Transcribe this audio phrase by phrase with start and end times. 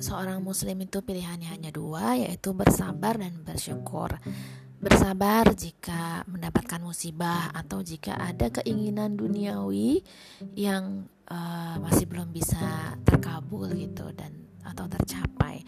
[0.00, 4.16] seorang muslim itu pilihannya hanya dua yaitu bersabar dan bersyukur.
[4.80, 10.00] Bersabar jika mendapatkan musibah atau jika ada keinginan duniawi
[10.56, 14.32] yang uh, masih belum bisa terkabul gitu dan
[14.64, 15.60] atau tercapai.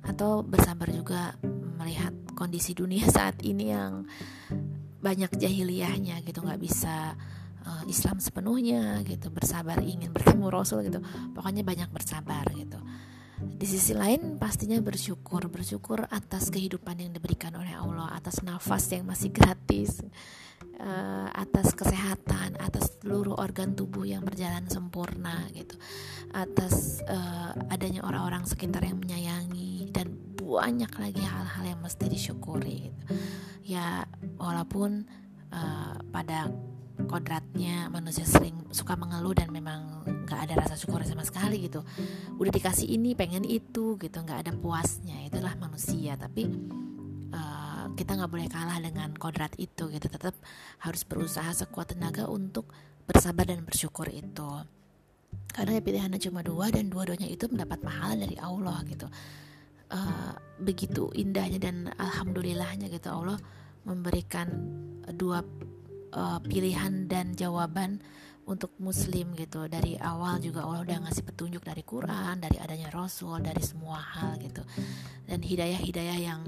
[0.00, 1.36] Atau bersabar juga
[1.76, 4.08] melihat kondisi dunia saat ini yang
[5.04, 7.12] banyak jahiliyahnya gitu nggak bisa
[7.68, 11.04] uh, Islam sepenuhnya gitu bersabar ingin bertemu Rasul gitu.
[11.36, 12.80] Pokoknya banyak bersabar gitu
[13.44, 19.04] di sisi lain pastinya bersyukur bersyukur atas kehidupan yang diberikan oleh Allah atas nafas yang
[19.04, 20.00] masih gratis
[20.80, 25.76] uh, atas kesehatan atas seluruh organ tubuh yang berjalan sempurna gitu
[26.32, 33.02] atas uh, adanya orang-orang sekitar yang menyayangi dan banyak lagi hal-hal yang mesti disyukuri gitu.
[33.64, 34.04] ya
[34.36, 35.08] walaupun
[35.52, 36.52] uh, pada
[37.94, 41.86] manusia sering suka mengeluh dan memang nggak ada rasa syukur sama sekali gitu.
[42.36, 45.22] Udah dikasih ini pengen itu gitu nggak ada puasnya.
[45.30, 46.50] Itulah manusia tapi
[47.30, 50.06] uh, kita nggak boleh kalah dengan kodrat itu gitu.
[50.10, 50.34] Tetap
[50.82, 52.68] harus berusaha sekuat tenaga untuk
[53.06, 54.50] bersabar dan bersyukur itu.
[55.54, 59.06] Karena ya pilihannya cuma dua dan dua-duanya itu mendapat pahala dari Allah gitu.
[59.94, 63.38] Uh, begitu indahnya dan alhamdulillahnya gitu Allah
[63.86, 64.48] memberikan
[65.14, 65.44] dua
[66.14, 67.98] uh, pilihan dan jawaban
[68.44, 69.66] untuk muslim gitu.
[69.66, 74.36] Dari awal juga Allah udah ngasih petunjuk dari Quran dari adanya Rasul dari semua hal
[74.40, 74.62] gitu.
[75.24, 76.40] Dan hidayah-hidayah yang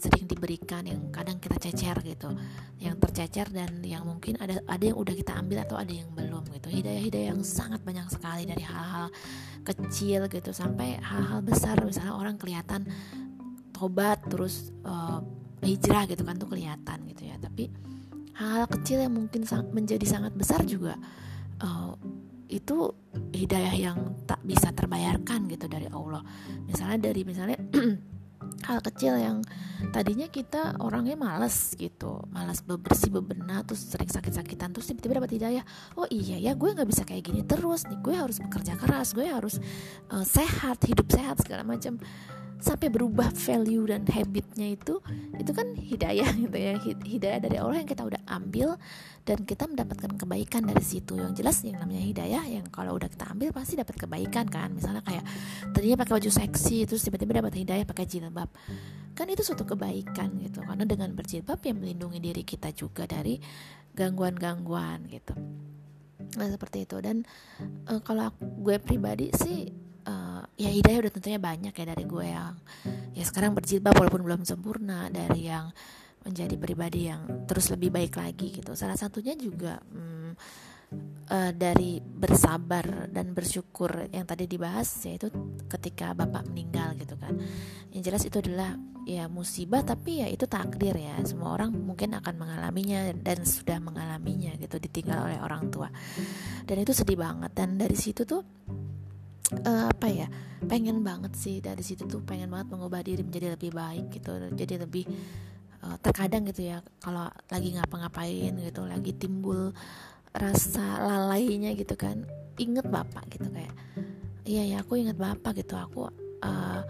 [0.00, 2.32] sering diberikan yang kadang kita cecer gitu.
[2.80, 6.48] Yang tercecer dan yang mungkin ada ada yang udah kita ambil atau ada yang belum
[6.56, 6.72] gitu.
[6.72, 9.12] Hidayah-hidayah yang sangat banyak sekali dari hal-hal
[9.62, 11.78] kecil gitu sampai hal-hal besar.
[11.84, 12.88] Misalnya orang kelihatan
[13.76, 15.20] tobat terus uh,
[15.62, 17.36] hijrah gitu kan tuh kelihatan gitu ya.
[17.38, 17.68] Tapi
[18.36, 20.96] hal-hal kecil yang mungkin menjadi sangat besar juga
[21.62, 21.94] uh,
[22.52, 22.92] itu
[23.32, 26.20] hidayah yang tak bisa terbayarkan gitu dari Allah.
[26.68, 27.56] Misalnya dari misalnya
[28.68, 29.40] hal kecil yang
[29.90, 35.64] tadinya kita orangnya malas gitu malas bebersih bebenah terus sering sakit-sakitan terus tiba-tiba dapat hidayah.
[35.96, 37.98] Oh iya ya gue nggak bisa kayak gini terus nih.
[38.04, 39.56] Gue harus bekerja keras gue harus
[40.12, 41.96] uh, sehat hidup sehat segala macam
[42.62, 45.02] sampai berubah value dan habitnya itu
[45.34, 46.78] itu kan hidayah gitu ya.
[47.02, 48.78] Hidayah dari Allah yang kita udah ambil
[49.26, 51.18] dan kita mendapatkan kebaikan dari situ.
[51.18, 54.70] Yang jelas yang namanya hidayah yang kalau udah kita ambil pasti dapat kebaikan kan.
[54.70, 55.26] Misalnya kayak
[55.74, 58.48] tadinya pakai baju seksi terus tiba-tiba dapat hidayah pakai jilbab.
[59.12, 60.62] Kan itu suatu kebaikan gitu.
[60.62, 63.42] Karena dengan berjilbab yang melindungi diri kita juga dari
[63.92, 65.34] gangguan-gangguan gitu.
[66.38, 66.96] Nah seperti itu.
[67.02, 67.26] Dan
[67.90, 69.91] uh, kalau gue pribadi sih
[70.56, 72.54] ya hidayah udah tentunya banyak ya dari gue yang
[73.16, 75.72] ya sekarang berjilbab walaupun belum sempurna dari yang
[76.22, 78.78] menjadi pribadi yang terus lebih baik lagi gitu.
[78.78, 80.30] Salah satunya juga hmm,
[81.28, 85.28] uh, dari bersabar dan bersyukur yang tadi dibahas yaitu
[85.66, 87.34] ketika bapak meninggal gitu kan.
[87.90, 91.18] Yang jelas itu adalah ya musibah tapi ya itu takdir ya.
[91.26, 95.90] Semua orang mungkin akan mengalaminya dan sudah mengalaminya gitu ditinggal oleh orang tua.
[96.62, 97.50] Dan itu sedih banget.
[97.50, 98.46] Dan dari situ tuh
[99.66, 100.26] uh, apa ya
[100.64, 104.86] pengen banget sih dari situ tuh pengen banget mengubah diri menjadi lebih baik gitu jadi
[104.86, 105.04] lebih
[105.82, 109.74] uh, terkadang gitu ya kalau lagi ngapa-ngapain gitu lagi timbul
[110.32, 112.24] rasa lalainya gitu kan
[112.56, 113.74] inget bapak gitu kayak
[114.48, 116.08] iya ya aku inget bapak gitu aku
[116.40, 116.80] uh,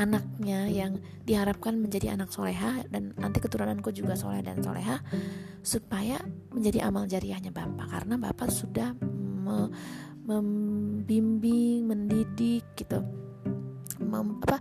[0.00, 0.96] anaknya yang
[1.28, 5.04] diharapkan menjadi anak soleha dan nanti keturunanku juga soleh dan soleha
[5.60, 6.16] supaya
[6.56, 7.84] menjadi amal jariahnya bapak.
[7.84, 8.96] Karena bapak sudah
[10.24, 13.00] membimbing, mendidik gitu,
[14.00, 14.58] Mem, apa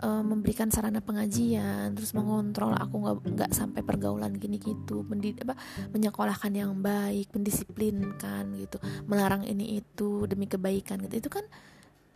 [0.00, 5.54] uh, memberikan sarana pengajian, terus mengontrol aku nggak nggak sampai pergaulan gini gitu, mendid apa
[5.92, 11.44] menyekolahkan yang baik, mendisiplinkan gitu, melarang ini itu demi kebaikan gitu, itu kan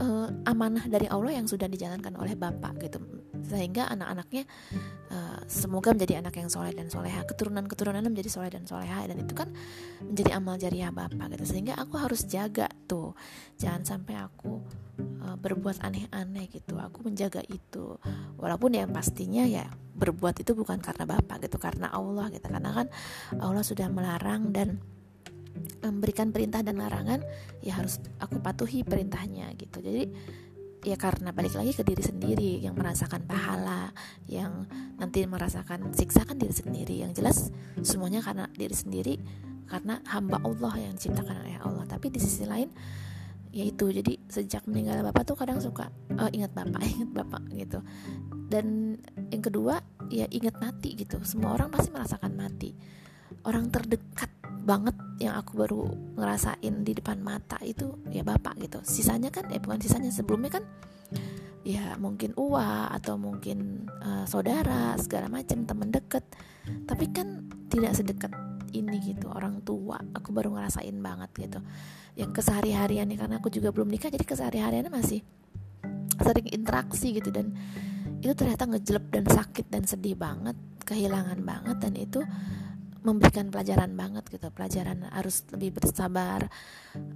[0.00, 2.98] uh, amanah dari Allah yang sudah dijalankan oleh bapak gitu.
[3.44, 4.48] Sehingga anak-anaknya
[5.12, 7.22] uh, semoga menjadi anak yang soleh dan soleha.
[7.28, 9.52] Keturunan keturunannya menjadi soleh dan soleha dan itu kan
[10.02, 11.44] menjadi amal jariah bapak gitu.
[11.44, 13.12] Sehingga aku harus jaga tuh.
[13.60, 14.64] Jangan sampai aku
[15.22, 16.80] uh, berbuat aneh-aneh gitu.
[16.80, 18.00] Aku menjaga itu.
[18.40, 21.60] Walaupun yang pastinya ya berbuat itu bukan karena bapak gitu.
[21.60, 22.46] Karena Allah gitu.
[22.48, 22.86] Karena kan
[23.38, 24.80] Allah sudah melarang dan
[25.84, 27.20] memberikan perintah dan larangan
[27.60, 29.80] ya harus aku patuhi perintahnya gitu.
[29.80, 30.04] Jadi
[30.84, 33.88] ya karena balik lagi ke diri sendiri yang merasakan pahala
[34.28, 34.68] yang
[35.00, 36.94] nanti merasakan siksakan diri sendiri.
[37.04, 37.36] Yang jelas
[37.80, 39.14] semuanya karena diri sendiri
[39.64, 41.84] karena hamba Allah yang diciptakan oleh Allah.
[41.88, 42.68] Tapi di sisi lain
[43.54, 45.86] yaitu jadi sejak meninggal bapak tuh kadang suka
[46.18, 47.80] oh, ingat bapak ingat bapak gitu.
[48.50, 48.98] Dan
[49.32, 49.80] yang kedua
[50.12, 51.22] ya ingat mati gitu.
[51.24, 52.76] Semua orang pasti merasakan mati.
[53.44, 54.30] Orang terdekat
[54.64, 58.80] banget yang aku baru ngerasain di depan mata itu ya bapak gitu.
[58.82, 60.64] Sisanya kan eh bukan sisanya sebelumnya kan
[61.64, 66.24] ya mungkin uwa atau mungkin uh, saudara segala macam teman deket.
[66.88, 68.32] Tapi kan tidak sedekat
[68.74, 70.00] ini gitu orang tua.
[70.16, 71.58] Aku baru ngerasain banget gitu.
[72.18, 75.22] Yang kesehari-hariannya karena aku juga belum nikah jadi kesehari-hariannya masih
[76.18, 77.30] sering interaksi gitu.
[77.30, 77.54] Dan
[78.18, 81.76] itu ternyata ngejelep dan sakit dan sedih banget kehilangan banget.
[81.78, 82.20] Dan itu
[83.04, 84.48] memberikan pelajaran banget gitu.
[84.48, 86.48] Pelajaran harus lebih bersabar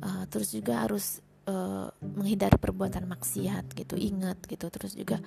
[0.04, 4.68] uh, terus juga harus uh, menghindari perbuatan maksiat gitu ingat gitu.
[4.68, 5.18] Terus juga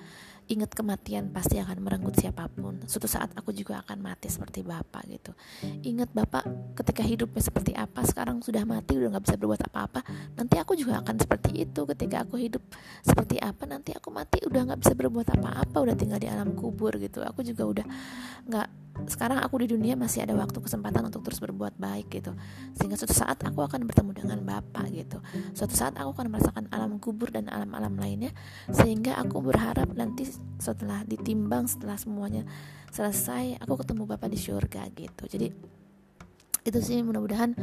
[0.46, 2.82] ingat kematian pasti akan merenggut siapa pun.
[2.86, 5.32] Suatu saat aku juga akan mati seperti bapak gitu.
[5.82, 10.00] Ingat bapak ketika hidupnya seperti apa sekarang sudah mati udah nggak bisa berbuat apa-apa
[10.38, 11.82] nanti aku juga akan seperti itu.
[11.82, 12.62] Ketika aku hidup
[13.02, 16.94] seperti apa nanti aku mati udah nggak bisa berbuat apa-apa udah tinggal di alam kubur
[17.02, 17.22] gitu.
[17.22, 17.86] Aku juga udah
[18.46, 18.68] nggak
[19.08, 22.36] sekarang aku di dunia masih ada waktu kesempatan untuk terus berbuat baik gitu.
[22.76, 25.18] Sehingga suatu saat aku akan bertemu dengan Bapak gitu.
[25.56, 28.30] Suatu saat aku akan merasakan alam kubur dan alam-alam lainnya
[28.68, 30.28] sehingga aku berharap nanti
[30.60, 32.44] setelah ditimbang setelah semuanya
[32.92, 35.24] selesai aku ketemu Bapak di surga gitu.
[35.26, 35.48] Jadi
[36.62, 37.58] itu sih mudah-mudahan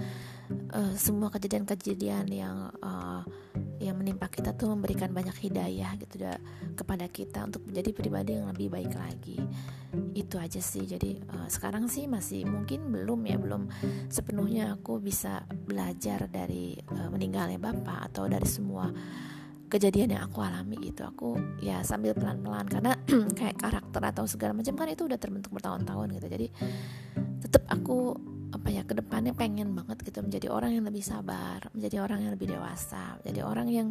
[0.76, 3.24] uh, semua kejadian-kejadian yang uh,
[3.80, 6.36] yang menimpa kita tuh memberikan banyak hidayah gitu da,
[6.76, 9.40] kepada kita untuk menjadi pribadi yang lebih baik lagi.
[10.14, 10.84] Itu aja sih.
[10.84, 13.72] Jadi uh, sekarang sih masih mungkin belum ya belum
[14.12, 18.92] sepenuhnya aku bisa belajar dari uh, meninggalnya bapak atau dari semua
[19.70, 21.08] kejadian yang aku alami gitu.
[21.08, 23.00] Aku ya sambil pelan-pelan karena
[23.40, 26.28] kayak karakter atau segala macam kan itu udah terbentuk bertahun-tahun gitu.
[26.28, 26.48] Jadi
[27.40, 28.18] tetap aku
[28.50, 32.32] apa ya ke depannya pengen banget gitu menjadi orang yang lebih sabar menjadi orang yang
[32.34, 33.88] lebih dewasa menjadi orang yang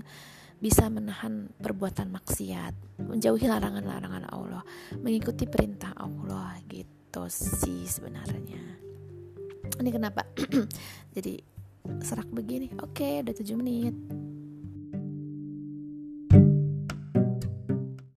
[0.58, 4.66] bisa menahan perbuatan maksiat menjauhi larangan-larangan Allah
[4.98, 8.58] mengikuti perintah Allah gitu sih sebenarnya.
[9.78, 10.26] Ini kenapa?
[11.14, 11.38] Jadi
[12.02, 13.94] serak begini oke udah 7 menit